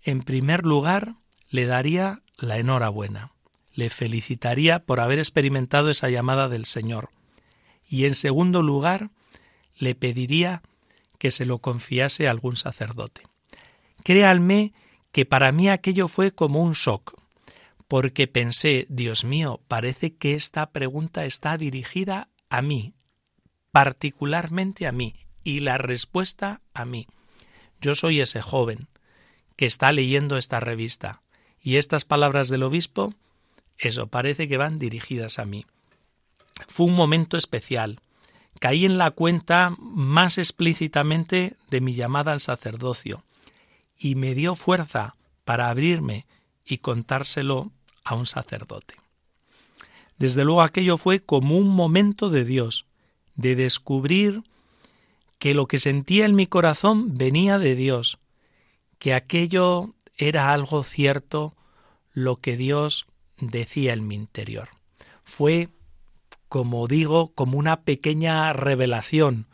en 0.03 0.21
primer 0.21 0.65
lugar, 0.65 1.15
le 1.49 1.65
daría 1.65 2.21
la 2.37 2.57
enhorabuena, 2.57 3.31
le 3.73 3.89
felicitaría 3.89 4.79
por 4.79 4.99
haber 4.99 5.19
experimentado 5.19 5.89
esa 5.89 6.09
llamada 6.09 6.49
del 6.49 6.65
Señor, 6.65 7.09
y 7.89 8.05
en 8.05 8.15
segundo 8.15 8.61
lugar, 8.61 9.09
le 9.77 9.95
pediría 9.95 10.61
que 11.17 11.31
se 11.31 11.45
lo 11.45 11.59
confiase 11.59 12.27
a 12.27 12.31
algún 12.31 12.57
sacerdote. 12.57 13.23
Créanme 14.03 14.73
que 15.11 15.25
para 15.25 15.51
mí 15.51 15.69
aquello 15.69 16.07
fue 16.07 16.31
como 16.31 16.61
un 16.61 16.73
shock, 16.73 17.19
porque 17.87 18.27
pensé, 18.27 18.85
Dios 18.89 19.23
mío, 19.23 19.61
parece 19.67 20.15
que 20.15 20.33
esta 20.33 20.69
pregunta 20.71 21.25
está 21.25 21.57
dirigida 21.57 22.27
a 22.49 22.61
mí, 22.61 22.93
particularmente 23.71 24.87
a 24.87 24.91
mí, 24.91 25.15
y 25.43 25.61
la 25.61 25.77
respuesta 25.77 26.61
a 26.73 26.85
mí. 26.85 27.07
Yo 27.79 27.95
soy 27.95 28.21
ese 28.21 28.41
joven 28.41 28.87
que 29.55 29.65
está 29.65 29.91
leyendo 29.91 30.37
esta 30.37 30.59
revista, 30.59 31.21
y 31.61 31.77
estas 31.77 32.05
palabras 32.05 32.49
del 32.49 32.63
obispo, 32.63 33.13
eso 33.77 34.07
parece 34.07 34.47
que 34.47 34.57
van 34.57 34.79
dirigidas 34.79 35.39
a 35.39 35.45
mí. 35.45 35.65
Fue 36.67 36.85
un 36.85 36.93
momento 36.93 37.37
especial, 37.37 38.01
caí 38.59 38.85
en 38.85 38.97
la 38.97 39.11
cuenta 39.11 39.75
más 39.79 40.37
explícitamente 40.37 41.55
de 41.69 41.81
mi 41.81 41.93
llamada 41.93 42.31
al 42.31 42.41
sacerdocio 42.41 43.23
y 43.97 44.15
me 44.15 44.35
dio 44.35 44.55
fuerza 44.55 45.15
para 45.45 45.69
abrirme 45.69 46.25
y 46.65 46.79
contárselo 46.79 47.71
a 48.03 48.15
un 48.15 48.25
sacerdote. 48.25 48.95
Desde 50.17 50.43
luego 50.43 50.61
aquello 50.61 50.97
fue 50.97 51.19
como 51.19 51.57
un 51.57 51.69
momento 51.69 52.29
de 52.29 52.43
Dios, 52.43 52.85
de 53.35 53.55
descubrir 53.55 54.43
que 55.39 55.53
lo 55.53 55.67
que 55.67 55.79
sentía 55.79 56.25
en 56.25 56.35
mi 56.35 56.47
corazón 56.47 57.17
venía 57.17 57.59
de 57.59 57.75
Dios, 57.75 58.17
que 58.97 59.13
aquello 59.13 59.93
era 60.17 60.51
algo 60.51 60.83
cierto, 60.83 61.55
lo 62.13 62.37
que 62.37 62.57
Dios 62.57 63.05
decía 63.39 63.93
en 63.93 64.07
mi 64.07 64.15
interior. 64.15 64.69
Fue 65.23 65.69
como 66.49 66.87
digo, 66.87 67.33
como 67.33 67.57
una 67.57 67.81
pequeña 67.81 68.53
revelación, 68.53 69.47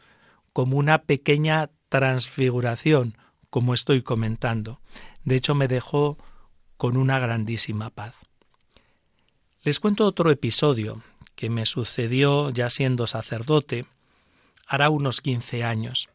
como 0.54 0.78
una 0.78 1.04
pequeña 1.04 1.70
transfiguración, 1.90 3.18
como 3.50 3.74
estoy 3.74 4.02
comentando. 4.02 4.80
De 5.24 5.36
hecho, 5.36 5.56
me 5.56 5.68
dejó 5.68 6.18
con 6.78 6.98
una 6.98 7.20
grandísima 7.20 7.90
paz. 7.90 8.16
Les 9.62 9.80
cuento 9.80 10.06
otro 10.06 10.30
episodio 10.32 11.02
que 11.36 11.50
me 11.50 11.66
sucedió 11.66 12.50
ya 12.50 12.70
siendo 12.70 13.08
sacerdote, 13.08 13.86
hará 14.68 14.90
unos 14.90 15.22
15 15.22 15.64
años. 15.64 16.10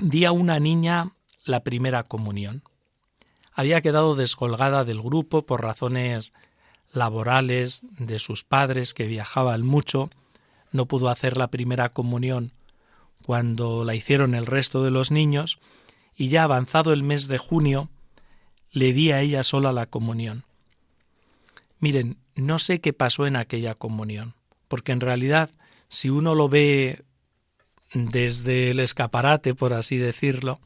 Di 0.00 0.24
a 0.24 0.32
una 0.32 0.58
niña 0.60 1.12
la 1.44 1.62
primera 1.62 2.02
comunión. 2.02 2.62
Había 3.52 3.80
quedado 3.80 4.14
descolgada 4.14 4.84
del 4.84 5.00
grupo 5.00 5.46
por 5.46 5.62
razones 5.62 6.34
laborales 6.96 7.82
de 7.98 8.18
sus 8.18 8.42
padres 8.42 8.94
que 8.94 9.06
viajaban 9.06 9.64
mucho, 9.64 10.10
no 10.72 10.86
pudo 10.86 11.08
hacer 11.08 11.36
la 11.36 11.48
primera 11.48 11.90
comunión 11.90 12.52
cuando 13.24 13.84
la 13.84 13.94
hicieron 13.94 14.34
el 14.34 14.46
resto 14.46 14.82
de 14.82 14.90
los 14.90 15.10
niños, 15.10 15.58
y 16.16 16.28
ya 16.28 16.44
avanzado 16.44 16.92
el 16.92 17.02
mes 17.02 17.28
de 17.28 17.38
junio, 17.38 17.88
le 18.70 18.92
di 18.92 19.10
a 19.10 19.20
ella 19.20 19.42
sola 19.42 19.72
la 19.72 19.86
comunión. 19.86 20.44
Miren, 21.80 22.18
no 22.34 22.58
sé 22.58 22.80
qué 22.80 22.92
pasó 22.92 23.26
en 23.26 23.36
aquella 23.36 23.74
comunión, 23.74 24.34
porque 24.68 24.92
en 24.92 25.00
realidad, 25.00 25.50
si 25.88 26.08
uno 26.08 26.34
lo 26.34 26.48
ve 26.48 27.04
desde 27.92 28.70
el 28.70 28.80
escaparate, 28.80 29.54
por 29.54 29.72
así 29.72 29.96
decirlo, 29.96 30.60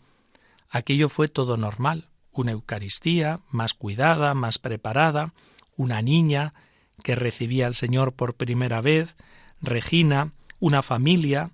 aquello 0.68 1.08
fue 1.08 1.28
todo 1.28 1.56
normal, 1.56 2.10
una 2.32 2.52
Eucaristía 2.52 3.40
más 3.50 3.74
cuidada, 3.74 4.34
más 4.34 4.58
preparada, 4.58 5.32
una 5.80 6.02
niña 6.02 6.52
que 7.02 7.14
recibía 7.14 7.66
al 7.66 7.74
Señor 7.74 8.12
por 8.12 8.34
primera 8.34 8.82
vez, 8.82 9.16
Regina, 9.62 10.32
una 10.58 10.82
familia 10.82 11.52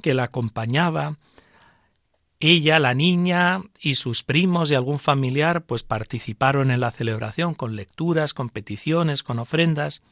que 0.00 0.14
la 0.14 0.24
acompañaba, 0.24 1.18
ella, 2.40 2.78
la 2.78 2.94
niña 2.94 3.62
y 3.80 3.94
sus 3.94 4.22
primos 4.22 4.70
y 4.70 4.74
algún 4.74 4.98
familiar 4.98 5.64
pues 5.64 5.82
participaron 5.82 6.70
en 6.70 6.80
la 6.80 6.90
celebración 6.90 7.54
con 7.54 7.76
lecturas, 7.76 8.34
con 8.34 8.50
peticiones, 8.50 9.22
con 9.22 9.38
ofrendas. 9.38 10.02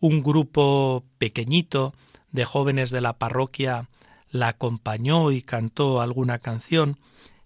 Un 0.00 0.22
grupo 0.22 1.04
pequeñito 1.18 1.94
de 2.32 2.44
jóvenes 2.44 2.90
de 2.90 3.00
la 3.00 3.18
parroquia 3.18 3.88
la 4.30 4.48
acompañó 4.48 5.30
y 5.30 5.42
cantó 5.42 6.00
alguna 6.00 6.40
canción. 6.40 6.98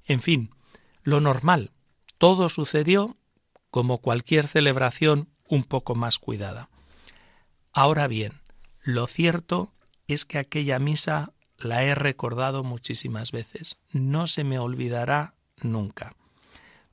En 0.05 0.21
fin, 0.21 0.50
lo 1.02 1.21
normal. 1.21 1.73
Todo 2.17 2.49
sucedió 2.49 3.19
como 3.71 3.99
cualquier 3.99 4.47
celebración 4.47 5.28
un 5.49 5.64
poco 5.64 5.95
más 5.95 6.19
cuidada. 6.19 6.69
Ahora 7.73 8.07
bien, 8.07 8.40
lo 8.83 9.07
cierto 9.07 9.73
es 10.07 10.25
que 10.25 10.38
aquella 10.38 10.78
misa 10.78 11.33
la 11.59 11.83
he 11.83 11.95
recordado 11.95 12.62
muchísimas 12.64 13.33
veces. 13.33 13.78
No 13.90 14.26
se 14.26 14.45
me 14.45 14.59
olvidará 14.59 15.35
nunca. 15.61 16.14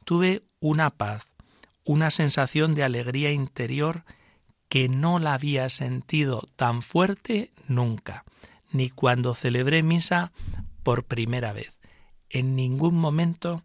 Tuve 0.03 0.43
una 0.59 0.89
paz, 0.89 1.25
una 1.83 2.11
sensación 2.11 2.75
de 2.75 2.83
alegría 2.83 3.31
interior 3.31 4.03
que 4.69 4.89
no 4.89 5.19
la 5.19 5.35
había 5.35 5.69
sentido 5.69 6.47
tan 6.55 6.81
fuerte 6.81 7.51
nunca, 7.67 8.25
ni 8.71 8.89
cuando 8.89 9.35
celebré 9.35 9.83
misa 9.83 10.31
por 10.83 11.05
primera 11.05 11.53
vez. 11.53 11.73
En 12.29 12.55
ningún 12.55 12.95
momento, 12.95 13.63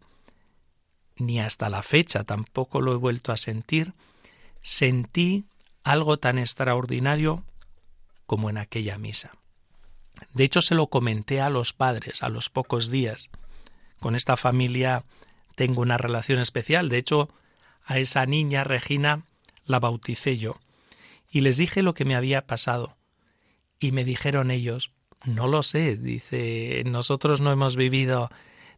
ni 1.17 1.39
hasta 1.39 1.69
la 1.69 1.83
fecha 1.83 2.23
tampoco 2.23 2.81
lo 2.81 2.93
he 2.93 2.97
vuelto 2.97 3.31
a 3.31 3.37
sentir, 3.37 3.93
sentí 4.61 5.45
algo 5.83 6.17
tan 6.17 6.37
extraordinario 6.37 7.43
como 8.25 8.49
en 8.49 8.57
aquella 8.57 8.97
misa. 8.97 9.31
De 10.33 10.43
hecho, 10.43 10.61
se 10.61 10.75
lo 10.75 10.87
comenté 10.87 11.41
a 11.41 11.49
los 11.49 11.73
padres 11.73 12.23
a 12.23 12.29
los 12.29 12.49
pocos 12.49 12.89
días. 12.89 13.29
Con 13.99 14.15
esta 14.15 14.37
familia 14.37 15.03
tengo 15.55 15.81
una 15.81 15.97
relación 15.97 16.39
especial. 16.39 16.89
De 16.89 16.97
hecho, 16.97 17.29
a 17.83 17.97
esa 17.99 18.25
niña, 18.25 18.63
Regina, 18.63 19.25
la 19.65 19.79
bauticé 19.79 20.37
yo. 20.37 20.59
Y 21.29 21.41
les 21.41 21.57
dije 21.57 21.81
lo 21.81 21.93
que 21.93 22.05
me 22.05 22.15
había 22.15 22.45
pasado. 22.45 22.97
Y 23.79 23.91
me 23.91 24.03
dijeron 24.03 24.51
ellos, 24.51 24.91
no 25.25 25.47
lo 25.47 25.63
sé, 25.63 25.97
dice, 25.97 26.83
nosotros 26.85 27.41
no 27.41 27.51
hemos 27.51 27.75
vivido 27.75 28.29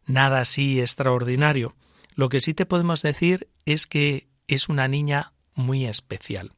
nada 0.06 0.40
así 0.40 0.80
extraordinario. 0.80 1.74
Lo 2.14 2.28
que 2.28 2.40
sí 2.40 2.54
te 2.54 2.66
podemos 2.66 3.02
decir 3.02 3.48
es 3.66 3.86
que 3.86 4.28
es 4.46 4.68
una 4.68 4.88
niña 4.88 5.33
muy 5.54 5.86
especial. 5.86 6.52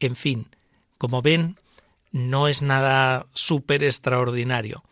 En 0.00 0.16
fin, 0.16 0.48
como 0.98 1.22
ven, 1.22 1.58
no 2.10 2.48
es 2.48 2.62
nada 2.62 3.26
súper 3.34 3.82
extraordinario, 3.82 4.84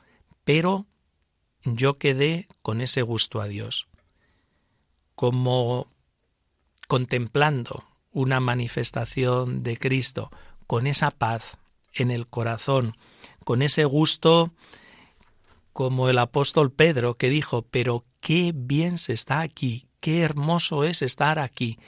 pero 0.45 0.87
yo 1.65 1.99
quedé 1.99 2.49
con 2.63 2.81
ese 2.81 3.03
gusto 3.03 3.41
a 3.41 3.47
Dios, 3.47 3.87
como 5.15 5.89
contemplando 6.89 7.85
una 8.11 8.41
manifestación 8.41 9.63
de 9.63 9.79
Cristo, 9.79 10.31
con 10.67 10.87
esa 10.87 11.11
paz 11.11 11.59
en 11.95 12.11
el 12.11 12.27
corazón, 12.27 12.97
con 13.45 13.63
ese 13.63 13.85
gusto 13.85 14.53
como 15.73 16.09
el 16.09 16.19
apóstol 16.19 16.71
Pedro 16.71 17.15
que 17.15 17.31
dijo, 17.31 17.63
pero 17.63 18.05
qué 18.21 18.53
bien 18.55 18.99
se 18.99 19.13
está 19.13 19.41
aquí, 19.41 19.89
qué 20.01 20.21
hermoso 20.21 20.85
es 20.85 21.03
estar 21.03 21.39
aquí. 21.39 21.79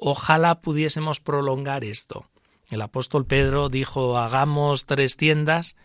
Ojalá 0.00 0.60
pudiésemos 0.60 1.20
prolongar 1.20 1.82
esto. 1.82 2.30
El 2.70 2.82
apóstol 2.82 3.26
Pedro 3.26 3.68
dijo, 3.68 4.16
hagamos 4.16 4.86
tres 4.86 5.16
tiendas, 5.16 5.76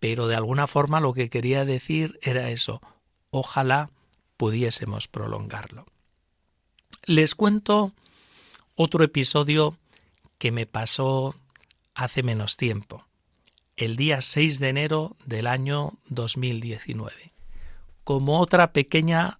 pero 0.00 0.26
de 0.26 0.34
alguna 0.34 0.66
forma 0.66 1.00
lo 1.00 1.12
que 1.12 1.30
quería 1.30 1.64
decir 1.64 2.18
era 2.22 2.50
eso, 2.50 2.80
ojalá 3.30 3.90
pudiésemos 4.36 5.08
prolongarlo. 5.08 5.86
Les 7.04 7.34
cuento 7.34 7.92
otro 8.74 9.04
episodio 9.04 9.78
que 10.38 10.50
me 10.50 10.66
pasó 10.66 11.36
hace 11.94 12.22
menos 12.22 12.56
tiempo 12.56 13.06
el 13.76 13.96
día 13.96 14.22
6 14.22 14.58
de 14.58 14.68
enero 14.70 15.16
del 15.26 15.46
año 15.46 15.98
2019, 16.08 17.34
como 18.04 18.40
otra 18.40 18.72
pequeña 18.72 19.38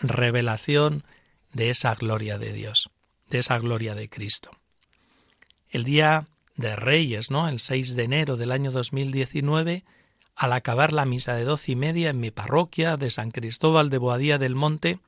revelación 0.00 1.04
de 1.52 1.70
esa 1.70 1.94
gloria 1.94 2.38
de 2.38 2.52
Dios, 2.54 2.90
de 3.30 3.38
esa 3.38 3.58
gloria 3.58 3.94
de 3.94 4.08
Cristo. 4.08 4.50
El 5.68 5.84
día 5.84 6.28
de 6.56 6.76
Reyes, 6.76 7.30
¿no? 7.30 7.48
El 7.48 7.58
6 7.58 7.96
de 7.96 8.04
enero 8.04 8.36
del 8.36 8.52
año 8.52 8.70
2019, 8.70 9.84
al 10.36 10.52
acabar 10.52 10.92
la 10.92 11.04
misa 11.04 11.34
de 11.34 11.44
doce 11.44 11.72
y 11.72 11.76
media 11.76 12.10
en 12.10 12.20
mi 12.20 12.30
parroquia 12.30 12.96
de 12.96 13.10
San 13.10 13.30
Cristóbal 13.30 13.90
de 13.90 13.98
Boadía 13.98 14.38
del 14.38 14.54
Monte, 14.54 14.98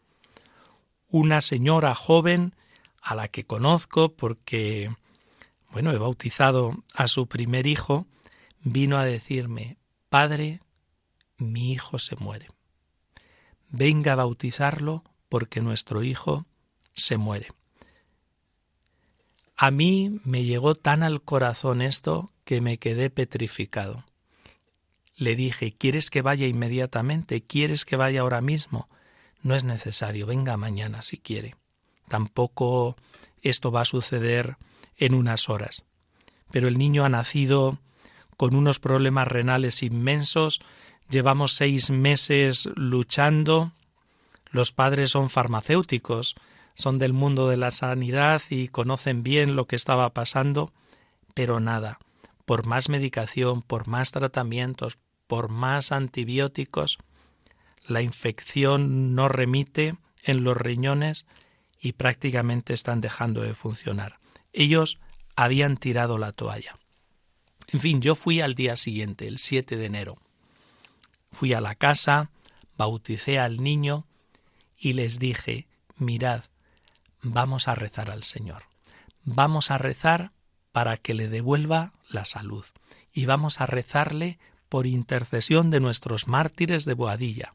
una 1.08 1.40
señora 1.40 1.94
joven 1.94 2.54
a 3.00 3.14
la 3.14 3.28
que 3.28 3.44
conozco 3.44 4.12
porque, 4.12 4.90
bueno, 5.70 5.92
he 5.92 5.98
bautizado 5.98 6.82
a 6.94 7.08
su 7.08 7.28
primer 7.28 7.66
hijo, 7.66 8.06
vino 8.62 8.98
a 8.98 9.04
decirme, 9.04 9.78
Padre, 10.08 10.60
mi 11.38 11.72
hijo 11.72 11.98
se 11.98 12.16
muere. 12.16 12.48
Venga 13.68 14.12
a 14.12 14.16
bautizarlo 14.16 15.04
porque 15.28 15.60
nuestro 15.60 16.02
hijo 16.02 16.46
se 16.94 17.16
muere. 17.16 17.48
A 19.56 19.70
mí 19.70 20.20
me 20.24 20.44
llegó 20.44 20.74
tan 20.74 21.02
al 21.02 21.22
corazón 21.22 21.80
esto 21.80 22.30
que 22.44 22.60
me 22.60 22.78
quedé 22.78 23.08
petrificado. 23.08 24.04
Le 25.16 25.34
dije, 25.34 25.72
¿quieres 25.72 26.10
que 26.10 26.20
vaya 26.20 26.46
inmediatamente? 26.46 27.42
¿Quieres 27.42 27.86
que 27.86 27.96
vaya 27.96 28.20
ahora 28.20 28.42
mismo? 28.42 28.88
No 29.42 29.54
es 29.54 29.64
necesario, 29.64 30.26
venga 30.26 30.58
mañana 30.58 31.00
si 31.00 31.16
quiere. 31.16 31.56
Tampoco 32.08 32.96
esto 33.40 33.70
va 33.70 33.80
a 33.80 33.86
suceder 33.86 34.56
en 34.98 35.14
unas 35.14 35.48
horas. 35.48 35.86
Pero 36.50 36.68
el 36.68 36.76
niño 36.76 37.04
ha 37.04 37.08
nacido 37.08 37.78
con 38.36 38.54
unos 38.54 38.78
problemas 38.78 39.26
renales 39.26 39.82
inmensos, 39.82 40.60
llevamos 41.08 41.54
seis 41.54 41.88
meses 41.90 42.68
luchando, 42.74 43.72
los 44.50 44.72
padres 44.72 45.10
son 45.12 45.30
farmacéuticos, 45.30 46.36
son 46.76 46.98
del 46.98 47.12
mundo 47.12 47.48
de 47.48 47.56
la 47.56 47.70
sanidad 47.70 48.42
y 48.50 48.68
conocen 48.68 49.22
bien 49.22 49.56
lo 49.56 49.66
que 49.66 49.76
estaba 49.76 50.10
pasando, 50.10 50.72
pero 51.34 51.58
nada, 51.58 51.98
por 52.44 52.66
más 52.66 52.88
medicación, 52.88 53.62
por 53.62 53.88
más 53.88 54.12
tratamientos, 54.12 54.98
por 55.26 55.48
más 55.48 55.90
antibióticos, 55.90 56.98
la 57.86 58.02
infección 58.02 59.14
no 59.14 59.28
remite 59.28 59.96
en 60.22 60.44
los 60.44 60.56
riñones 60.56 61.26
y 61.80 61.92
prácticamente 61.92 62.74
están 62.74 63.00
dejando 63.00 63.42
de 63.42 63.54
funcionar. 63.54 64.18
Ellos 64.52 64.98
habían 65.34 65.76
tirado 65.76 66.18
la 66.18 66.32
toalla. 66.32 66.78
En 67.68 67.80
fin, 67.80 68.00
yo 68.00 68.14
fui 68.14 68.40
al 68.40 68.54
día 68.54 68.76
siguiente, 68.76 69.26
el 69.26 69.38
7 69.38 69.76
de 69.76 69.86
enero. 69.86 70.16
Fui 71.32 71.52
a 71.52 71.60
la 71.60 71.74
casa, 71.74 72.30
bauticé 72.76 73.38
al 73.38 73.62
niño 73.62 74.06
y 74.78 74.92
les 74.92 75.18
dije, 75.18 75.66
mirad, 75.96 76.44
vamos 77.32 77.68
a 77.68 77.74
rezar 77.74 78.10
al 78.10 78.24
Señor. 78.24 78.64
Vamos 79.24 79.70
a 79.70 79.78
rezar 79.78 80.32
para 80.72 80.96
que 80.96 81.14
le 81.14 81.28
devuelva 81.28 81.92
la 82.08 82.24
salud. 82.24 82.64
Y 83.12 83.26
vamos 83.26 83.60
a 83.60 83.66
rezarle 83.66 84.38
por 84.68 84.86
intercesión 84.86 85.70
de 85.70 85.80
nuestros 85.80 86.28
mártires 86.28 86.84
de 86.84 86.94
Boadilla, 86.94 87.54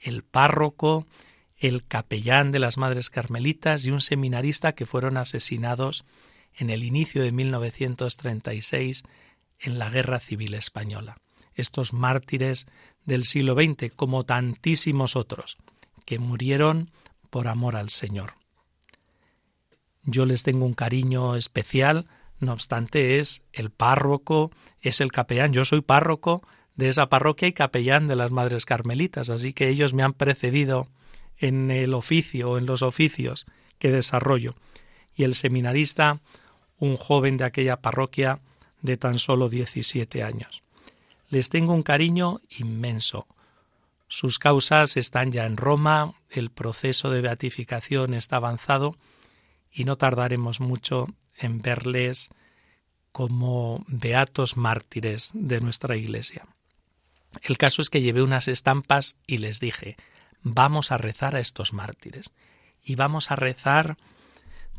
el 0.00 0.22
párroco, 0.22 1.06
el 1.58 1.86
capellán 1.86 2.52
de 2.52 2.58
las 2.58 2.76
Madres 2.76 3.10
Carmelitas 3.10 3.86
y 3.86 3.90
un 3.90 4.00
seminarista 4.00 4.74
que 4.74 4.86
fueron 4.86 5.16
asesinados 5.16 6.04
en 6.54 6.70
el 6.70 6.84
inicio 6.84 7.22
de 7.22 7.32
1936 7.32 9.04
en 9.60 9.78
la 9.78 9.90
Guerra 9.90 10.20
Civil 10.20 10.54
Española. 10.54 11.16
Estos 11.54 11.92
mártires 11.92 12.66
del 13.04 13.24
siglo 13.24 13.54
XX, 13.54 13.92
como 13.94 14.24
tantísimos 14.24 15.16
otros, 15.16 15.56
que 16.04 16.18
murieron 16.18 16.90
por 17.30 17.48
amor 17.48 17.76
al 17.76 17.90
Señor. 17.90 18.34
Yo 20.06 20.24
les 20.24 20.44
tengo 20.44 20.64
un 20.64 20.74
cariño 20.74 21.34
especial, 21.34 22.06
no 22.38 22.52
obstante 22.52 23.18
es 23.18 23.42
el 23.52 23.70
párroco, 23.70 24.52
es 24.80 25.00
el 25.00 25.10
capellán, 25.10 25.52
yo 25.52 25.64
soy 25.64 25.80
párroco 25.80 26.46
de 26.76 26.88
esa 26.88 27.08
parroquia 27.08 27.48
y 27.48 27.52
capellán 27.52 28.06
de 28.06 28.16
las 28.16 28.30
Madres 28.30 28.66
Carmelitas, 28.66 29.30
así 29.30 29.52
que 29.52 29.68
ellos 29.68 29.94
me 29.94 30.04
han 30.04 30.12
precedido 30.12 30.88
en 31.38 31.70
el 31.70 31.92
oficio, 31.92 32.56
en 32.56 32.66
los 32.66 32.82
oficios 32.82 33.46
que 33.78 33.90
desarrollo. 33.90 34.54
Y 35.16 35.24
el 35.24 35.34
seminarista, 35.34 36.20
un 36.78 36.96
joven 36.96 37.36
de 37.36 37.44
aquella 37.44 37.80
parroquia, 37.80 38.40
de 38.82 38.96
tan 38.96 39.18
solo 39.18 39.48
17 39.48 40.22
años. 40.22 40.62
Les 41.30 41.48
tengo 41.48 41.72
un 41.72 41.82
cariño 41.82 42.40
inmenso. 42.58 43.26
Sus 44.06 44.38
causas 44.38 44.96
están 44.96 45.32
ya 45.32 45.46
en 45.46 45.56
Roma, 45.56 46.14
el 46.30 46.50
proceso 46.50 47.10
de 47.10 47.22
beatificación 47.22 48.14
está 48.14 48.36
avanzado 48.36 48.96
y 49.76 49.84
no 49.84 49.96
tardaremos 49.98 50.58
mucho 50.58 51.06
en 51.36 51.60
verles 51.60 52.30
como 53.12 53.84
beatos 53.88 54.56
mártires 54.56 55.30
de 55.34 55.60
nuestra 55.60 55.96
Iglesia. 55.96 56.46
El 57.42 57.58
caso 57.58 57.82
es 57.82 57.90
que 57.90 58.00
llevé 58.00 58.22
unas 58.22 58.48
estampas 58.48 59.16
y 59.26 59.36
les 59.36 59.60
dije, 59.60 59.98
vamos 60.42 60.92
a 60.92 60.98
rezar 60.98 61.36
a 61.36 61.40
estos 61.40 61.74
mártires 61.74 62.32
y 62.82 62.94
vamos 62.94 63.30
a 63.30 63.36
rezar 63.36 63.98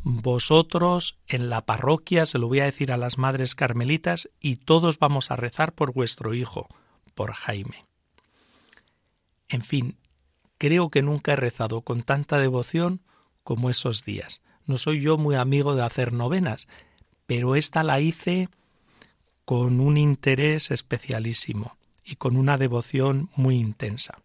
vosotros 0.01 1.19
en 1.27 1.49
la 1.49 1.65
parroquia, 1.65 2.25
se 2.25 2.39
lo 2.39 2.47
voy 2.47 2.61
a 2.61 2.65
decir 2.65 2.91
a 2.91 2.97
las 2.97 3.19
madres 3.19 3.53
carmelitas, 3.53 4.29
y 4.39 4.55
todos 4.55 4.97
vamos 4.99 5.29
a 5.29 5.35
rezar 5.35 5.73
por 5.73 5.93
vuestro 5.93 6.33
hijo, 6.33 6.67
por 7.13 7.33
Jaime. 7.33 7.85
En 9.49 9.61
fin, 9.61 9.97
creo 10.57 10.89
que 10.89 11.03
nunca 11.03 11.33
he 11.33 11.35
rezado 11.35 11.81
con 11.81 12.03
tanta 12.03 12.39
devoción 12.39 13.01
como 13.43 13.69
esos 13.69 14.05
días. 14.05 14.41
No 14.67 14.77
soy 14.77 15.01
yo 15.01 15.17
muy 15.17 15.35
amigo 15.35 15.75
de 15.75 15.83
hacer 15.83 16.13
novenas, 16.13 16.67
pero 17.25 17.55
esta 17.55 17.83
la 17.83 17.99
hice 17.99 18.49
con 19.45 19.79
un 19.79 19.97
interés 19.97 20.71
especialísimo 20.71 21.77
y 22.03 22.17
con 22.17 22.35
una 22.37 22.57
devoción 22.57 23.29
muy 23.35 23.55
intensa. 23.55 24.21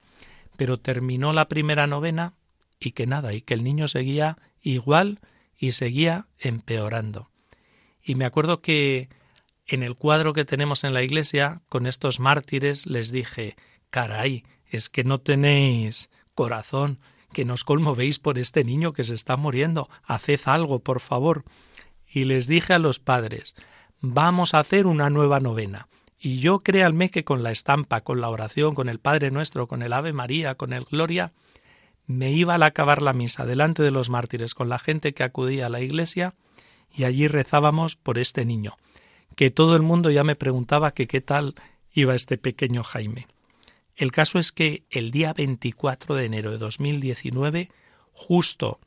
Pero 0.57 0.79
terminó 0.79 1.33
la 1.33 1.49
primera 1.49 1.87
novena 1.87 2.35
y 2.81 2.91
que 2.91 3.07
nada, 3.07 3.33
y 3.33 3.41
que 3.41 3.55
el 3.55 3.63
niño 3.63 3.87
seguía 3.87 4.37
igual 4.61 5.21
y 5.57 5.73
seguía 5.73 6.27
empeorando. 6.39 7.31
Y 8.03 8.17
me 8.17 8.25
acuerdo 8.25 8.61
que 8.61 9.09
en 9.67 9.85
el 9.85 9.95
cuadro 9.95 10.33
que 10.33 10.45
tenemos 10.45 10.83
en 10.83 10.93
la 10.93 11.05
iglesia 11.05 11.63
con 11.69 11.87
estos 11.87 12.19
mártires 12.19 12.87
les 12.87 13.13
dije, 13.13 13.55
caray, 13.91 14.45
es 14.67 14.89
que 14.89 15.05
no 15.05 15.21
tenéis 15.21 16.11
corazón, 16.35 16.99
que 17.33 17.45
nos 17.45 17.65
conmovéis 17.65 18.19
por 18.19 18.39
este 18.39 18.65
niño 18.65 18.93
que 18.93 19.05
se 19.05 19.15
está 19.15 19.37
muriendo, 19.37 19.89
haced 20.05 20.41
algo, 20.47 20.81
por 20.81 21.01
favor. 21.01 21.45
Y 22.07 22.25
les 22.25 22.47
dije 22.47 22.75
a 22.75 22.79
los 22.79 22.99
padres, 22.99 23.55
vamos 24.01 24.55
a 24.55 24.61
hacer 24.61 24.87
una 24.87 25.11
nueva 25.11 25.41
novena. 25.41 25.89
Y 26.19 26.39
yo 26.39 26.61
créanme 26.61 27.11
que 27.11 27.25
con 27.25 27.43
la 27.43 27.51
estampa, 27.51 28.03
con 28.03 28.21
la 28.21 28.29
oración, 28.29 28.75
con 28.75 28.89
el 28.89 29.01
Padre 29.01 29.31
Nuestro, 29.31 29.67
con 29.67 29.83
el 29.83 29.93
Ave 29.93 30.13
María, 30.13 30.55
con 30.55 30.73
el 30.73 30.85
Gloria, 30.85 31.33
me 32.07 32.31
iba 32.31 32.55
al 32.55 32.63
acabar 32.63 33.03
la 33.03 33.13
misa 33.13 33.47
delante 33.47 33.83
de 33.83 33.91
los 33.91 34.09
mártires 34.09 34.55
con 34.55 34.69
la 34.69 34.79
gente 34.79 35.15
que 35.15 35.25
acudía 35.25 35.67
a 35.67 35.71
la 35.71 35.81
iglesia 35.81 36.35
y 36.95 37.05
allí 37.05 37.27
rezábamos 37.27 37.97
por 37.97 38.19
este 38.19 38.45
niño, 38.45 38.77
que 39.35 39.51
todo 39.51 39.77
el 39.77 39.83
mundo 39.83 40.11
ya 40.11 40.25
me 40.25 40.37
preguntaba 40.37 40.93
que 40.93 41.07
qué 41.07 41.21
tal 41.21 41.55
iba 41.93 42.15
este 42.15 42.39
pequeño 42.39 42.83
Jaime. 42.85 43.27
El 43.97 44.13
caso 44.13 44.39
es 44.39 44.53
que 44.53 44.85
el 44.91 45.11
día 45.11 45.33
24 45.33 46.15
de 46.15 46.25
enero 46.25 46.51
de 46.51 46.59
2019, 46.59 47.71
justo 48.13 48.81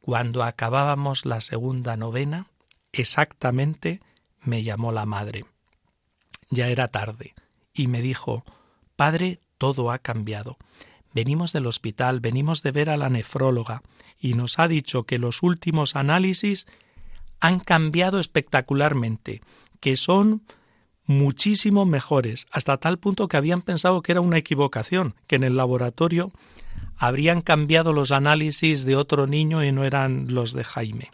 cuando 0.00 0.42
acabábamos 0.42 1.24
la 1.24 1.40
segunda 1.40 1.96
novena, 1.96 2.48
exactamente 2.92 4.00
me 4.40 4.62
llamó 4.62 4.92
la 4.92 5.06
madre. 5.06 5.44
Ya 6.50 6.68
era 6.68 6.88
tarde 6.88 7.34
y 7.72 7.88
me 7.88 8.02
dijo, 8.02 8.44
Padre, 8.96 9.40
todo 9.58 9.90
ha 9.90 9.98
cambiado. 9.98 10.56
Venimos 11.12 11.52
del 11.52 11.66
hospital, 11.66 12.20
venimos 12.20 12.62
de 12.62 12.72
ver 12.72 12.90
a 12.90 12.96
la 12.96 13.08
nefróloga 13.08 13.82
y 14.18 14.34
nos 14.34 14.58
ha 14.58 14.68
dicho 14.68 15.04
que 15.04 15.18
los 15.18 15.42
últimos 15.42 15.96
análisis 15.96 16.66
han 17.40 17.60
cambiado 17.60 18.20
espectacularmente, 18.20 19.40
que 19.80 19.96
son 19.96 20.42
muchísimo 21.06 21.84
mejores, 21.84 22.46
hasta 22.50 22.78
tal 22.78 22.98
punto 22.98 23.28
que 23.28 23.36
habían 23.36 23.62
pensado 23.62 24.02
que 24.02 24.12
era 24.12 24.20
una 24.20 24.38
equivocación, 24.38 25.14
que 25.26 25.36
en 25.36 25.44
el 25.44 25.56
laboratorio 25.56 26.32
habrían 26.96 27.40
cambiado 27.40 27.92
los 27.92 28.12
análisis 28.12 28.84
de 28.84 28.96
otro 28.96 29.26
niño 29.26 29.64
y 29.64 29.72
no 29.72 29.84
eran 29.84 30.32
los 30.34 30.52
de 30.52 30.64
Jaime. 30.64 31.10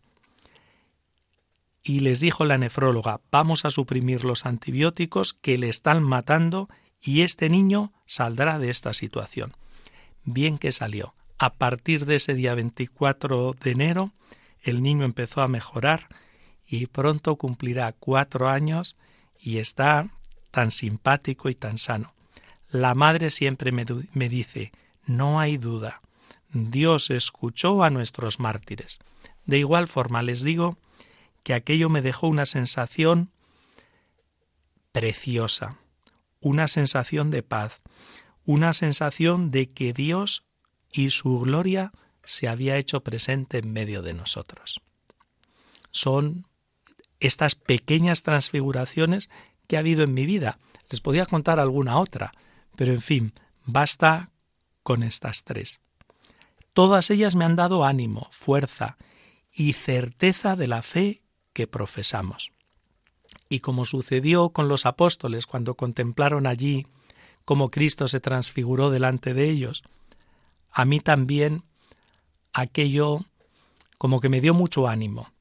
Y 1.83 2.01
les 2.01 2.21
dijo 2.21 2.45
la 2.45 2.59
nefróloga, 2.59 3.21
vamos 3.33 3.65
a 3.65 3.71
suprimir 3.71 4.25
los 4.25 4.45
antibióticos 4.45 5.33
que 5.35 5.59
le 5.59 5.69
están 5.69 6.03
matando 6.03 6.69
y 7.01 7.23
este 7.23 7.49
niño 7.49 7.93
saldrá 8.07 8.59
de 8.59 8.71
esta 8.71 8.93
situación. 8.93 9.55
Bien 10.25 10.59
que 10.59 10.73
salió. 10.73 11.15
A 11.39 11.55
partir 11.55 12.05
de 12.05 12.17
ese 12.17 12.35
día 12.35 12.55
24 12.55 13.55
de 13.55 13.71
enero, 13.71 14.13
el 14.63 14.83
niño 14.83 15.07
empezó 15.07 15.41
a 15.41 15.49
mejorar 15.49 16.09
y 16.67 16.87
pronto 16.87 17.37
cumplirá 17.37 17.93
cuatro 17.93 18.49
años 18.51 18.97
y 19.41 19.59
está 19.59 20.11
tan 20.51 20.71
simpático 20.71 21.49
y 21.49 21.55
tan 21.55 21.79
sano. 21.79 22.13
La 22.71 22.95
madre 22.95 23.31
siempre 23.31 23.73
me, 23.73 23.85
me 24.13 24.29
dice, 24.29 24.73
no 25.07 25.41
hay 25.41 25.57
duda, 25.57 26.03
Dios 26.53 27.11
escuchó 27.11 27.83
a 27.85 27.91
nuestros 27.91 28.41
mártires. 28.41 28.99
De 29.47 29.59
igual 29.59 29.89
forma 29.89 30.23
les 30.23 30.43
digo 30.43 30.79
que 31.43 31.55
aquello 31.55 31.89
me 31.89 32.03
dejó 32.03 32.29
una 32.29 32.47
sensación 32.47 33.31
preciosa, 34.93 35.79
una 36.41 36.69
sensación 36.69 37.31
de 37.31 37.43
paz, 37.43 37.81
una 38.45 38.73
sensación 38.73 39.51
de 39.51 39.71
que 39.71 39.93
Dios 39.93 40.45
y 40.93 41.11
su 41.11 41.39
gloria 41.41 41.93
se 42.25 42.49
había 42.49 42.77
hecho 42.77 43.01
presente 43.03 43.59
en 43.59 43.73
medio 43.73 44.03
de 44.03 44.15
nosotros. 44.15 44.81
Son 45.93 46.47
estas 47.21 47.55
pequeñas 47.55 48.23
transfiguraciones 48.23 49.31
que 49.69 49.77
ha 49.77 49.81
habido 49.81 50.03
en 50.03 50.15
mi 50.15 50.27
vida. 50.27 50.59
Les 50.89 51.01
podía 51.01 51.27
contar 51.27 51.61
alguna 51.61 51.99
otra, 51.99 52.33
pero 52.77 52.93
en 52.93 53.03
fin, 53.03 53.35
basta 53.65 54.31
con 54.83 55.03
estas 55.03 55.45
tres. 55.45 55.81
Todas 56.73 57.11
ellas 57.11 57.37
me 57.37 57.45
han 57.45 57.57
dado 57.57 57.85
ánimo, 57.85 58.29
fuerza 58.33 58.97
y 59.53 59.75
certeza 59.75 60.57
de 60.57 60.67
la 60.67 60.83
fe 60.83 61.23
que 61.53 61.67
profesamos. 61.67 62.53
Y 63.49 63.61
como 63.61 63.85
sucedió 63.85 64.51
con 64.51 64.69
los 64.69 64.87
apóstoles 64.87 65.47
cuando 65.47 65.75
contemplaron 65.75 66.47
allí 66.47 66.87
cómo 67.45 67.71
Cristo 67.71 68.09
se 68.09 68.21
transfiguró 68.21 68.91
delante 68.91 69.35
de 69.35 69.51
ellos, 69.51 69.83
a 70.71 70.85
mí 70.85 71.01
también 71.01 71.65
aquello 72.53 73.27
como 73.99 74.21
que 74.21 74.29
me 74.29 74.41
dio 74.41 74.55
mucho 74.55 74.89
ánimo 74.89 75.33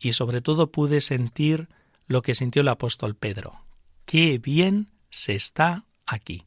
y 0.00 0.14
sobre 0.14 0.40
todo 0.40 0.72
pude 0.72 1.00
sentir 1.00 1.68
lo 2.06 2.22
que 2.22 2.34
sintió 2.34 2.62
el 2.62 2.68
apóstol 2.68 3.14
Pedro. 3.14 3.64
Qué 4.06 4.38
bien 4.38 4.90
se 5.10 5.34
está 5.34 5.84
aquí. 6.06 6.46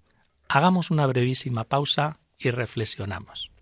Hagamos 0.50 0.92
una 0.92 1.08
brevísima 1.08 1.64
pausa 1.64 2.20
y 2.38 2.50
reflexionamos. 2.52 3.53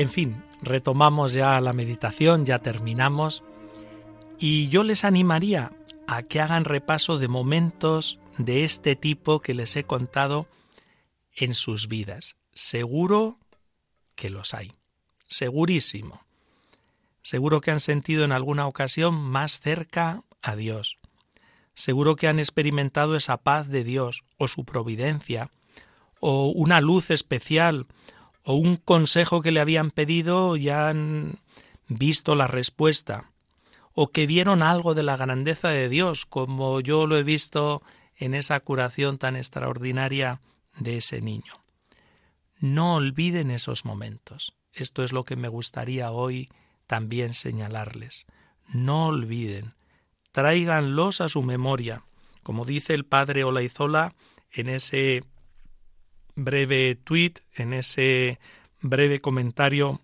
En 0.00 0.08
fin, 0.08 0.42
retomamos 0.62 1.34
ya 1.34 1.60
la 1.60 1.74
meditación, 1.74 2.46
ya 2.46 2.60
terminamos, 2.60 3.42
y 4.38 4.68
yo 4.68 4.82
les 4.82 5.04
animaría 5.04 5.72
a 6.06 6.22
que 6.22 6.40
hagan 6.40 6.64
repaso 6.64 7.18
de 7.18 7.28
momentos 7.28 8.18
de 8.38 8.64
este 8.64 8.96
tipo 8.96 9.40
que 9.40 9.52
les 9.52 9.76
he 9.76 9.84
contado 9.84 10.48
en 11.36 11.52
sus 11.52 11.86
vidas. 11.86 12.36
Seguro 12.54 13.40
que 14.14 14.30
los 14.30 14.54
hay, 14.54 14.72
segurísimo. 15.28 16.22
Seguro 17.20 17.60
que 17.60 17.70
han 17.70 17.80
sentido 17.80 18.24
en 18.24 18.32
alguna 18.32 18.66
ocasión 18.66 19.14
más 19.14 19.60
cerca 19.60 20.22
a 20.40 20.56
Dios. 20.56 20.96
Seguro 21.74 22.16
que 22.16 22.26
han 22.26 22.38
experimentado 22.38 23.16
esa 23.16 23.36
paz 23.36 23.68
de 23.68 23.84
Dios 23.84 24.24
o 24.38 24.48
su 24.48 24.64
providencia 24.64 25.50
o 26.20 26.46
una 26.46 26.80
luz 26.80 27.10
especial 27.10 27.86
o 28.44 28.54
un 28.54 28.76
consejo 28.76 29.42
que 29.42 29.50
le 29.50 29.60
habían 29.60 29.90
pedido 29.90 30.56
ya 30.56 30.88
han 30.88 31.38
visto 31.88 32.34
la 32.34 32.46
respuesta, 32.46 33.30
o 33.92 34.10
que 34.12 34.26
vieron 34.26 34.62
algo 34.62 34.94
de 34.94 35.02
la 35.02 35.16
grandeza 35.16 35.68
de 35.68 35.88
Dios, 35.88 36.24
como 36.26 36.80
yo 36.80 37.06
lo 37.06 37.16
he 37.16 37.22
visto 37.22 37.82
en 38.16 38.34
esa 38.34 38.60
curación 38.60 39.18
tan 39.18 39.36
extraordinaria 39.36 40.40
de 40.78 40.98
ese 40.98 41.20
niño. 41.20 41.52
No 42.58 42.96
olviden 42.96 43.50
esos 43.50 43.84
momentos. 43.84 44.52
Esto 44.72 45.02
es 45.02 45.12
lo 45.12 45.24
que 45.24 45.36
me 45.36 45.48
gustaría 45.48 46.10
hoy 46.10 46.48
también 46.86 47.34
señalarles. 47.34 48.26
No 48.68 49.06
olviden, 49.06 49.74
tráiganlos 50.32 51.20
a 51.20 51.28
su 51.28 51.42
memoria, 51.42 52.04
como 52.42 52.64
dice 52.64 52.94
el 52.94 53.04
padre 53.04 53.44
Olaizola 53.44 54.14
en 54.52 54.68
ese 54.68 55.24
breve 56.34 56.94
tuit, 56.94 57.40
en 57.54 57.72
ese 57.72 58.38
breve 58.80 59.20
comentario 59.20 60.00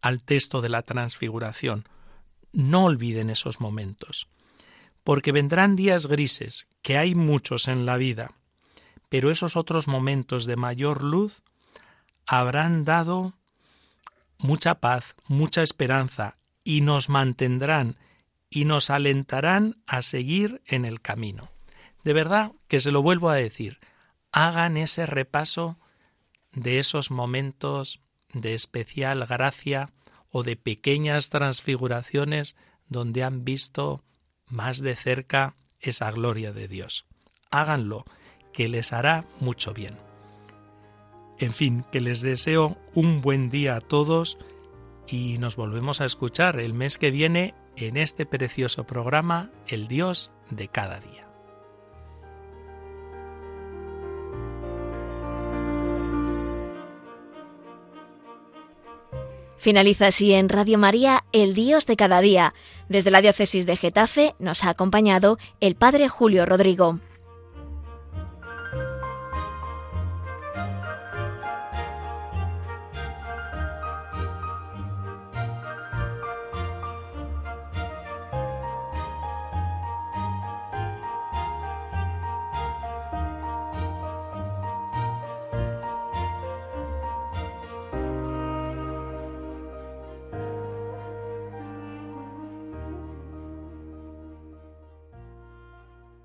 al 0.00 0.22
texto 0.22 0.60
de 0.60 0.68
la 0.68 0.82
transfiguración. 0.82 1.88
No 2.52 2.84
olviden 2.84 3.30
esos 3.30 3.60
momentos, 3.60 4.28
porque 5.04 5.32
vendrán 5.32 5.76
días 5.76 6.06
grises, 6.06 6.68
que 6.82 6.96
hay 6.96 7.14
muchos 7.14 7.68
en 7.68 7.86
la 7.86 7.96
vida, 7.96 8.32
pero 9.08 9.30
esos 9.30 9.56
otros 9.56 9.88
momentos 9.88 10.46
de 10.46 10.56
mayor 10.56 11.02
luz 11.02 11.42
habrán 12.26 12.84
dado 12.84 13.34
mucha 14.38 14.76
paz, 14.76 15.14
mucha 15.26 15.62
esperanza, 15.62 16.38
y 16.64 16.80
nos 16.80 17.08
mantendrán 17.08 17.96
y 18.50 18.64
nos 18.64 18.90
alentarán 18.90 19.76
a 19.86 20.02
seguir 20.02 20.62
en 20.66 20.84
el 20.84 21.00
camino. 21.00 21.50
De 22.04 22.12
verdad 22.12 22.52
que 22.68 22.80
se 22.80 22.90
lo 22.90 23.02
vuelvo 23.02 23.30
a 23.30 23.34
decir, 23.34 23.78
hagan 24.36 24.76
ese 24.76 25.06
repaso 25.06 25.78
de 26.52 26.78
esos 26.78 27.10
momentos 27.10 28.02
de 28.34 28.52
especial 28.52 29.24
gracia 29.24 29.94
o 30.30 30.42
de 30.42 30.56
pequeñas 30.56 31.30
transfiguraciones 31.30 32.54
donde 32.86 33.24
han 33.24 33.46
visto 33.46 34.04
más 34.46 34.80
de 34.80 34.94
cerca 34.94 35.56
esa 35.80 36.10
gloria 36.10 36.52
de 36.52 36.68
Dios. 36.68 37.06
Háganlo, 37.50 38.04
que 38.52 38.68
les 38.68 38.92
hará 38.92 39.24
mucho 39.40 39.72
bien. 39.72 39.96
En 41.38 41.54
fin, 41.54 41.86
que 41.90 42.02
les 42.02 42.20
deseo 42.20 42.76
un 42.92 43.22
buen 43.22 43.48
día 43.48 43.76
a 43.76 43.80
todos 43.80 44.36
y 45.08 45.38
nos 45.38 45.56
volvemos 45.56 46.02
a 46.02 46.04
escuchar 46.04 46.60
el 46.60 46.74
mes 46.74 46.98
que 46.98 47.10
viene 47.10 47.54
en 47.74 47.96
este 47.96 48.26
precioso 48.26 48.84
programa 48.84 49.50
El 49.66 49.88
Dios 49.88 50.30
de 50.50 50.68
cada 50.68 51.00
día. 51.00 51.25
Finaliza 59.66 60.06
así 60.06 60.32
en 60.32 60.48
Radio 60.48 60.78
María 60.78 61.24
El 61.32 61.52
Dios 61.54 61.86
de 61.86 61.96
cada 61.96 62.20
día. 62.20 62.54
Desde 62.88 63.10
la 63.10 63.20
diócesis 63.20 63.66
de 63.66 63.76
Getafe 63.76 64.36
nos 64.38 64.62
ha 64.62 64.70
acompañado 64.70 65.38
el 65.58 65.74
Padre 65.74 66.08
Julio 66.08 66.46
Rodrigo. 66.46 67.00